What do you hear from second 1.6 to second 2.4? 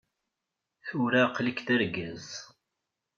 d argaz.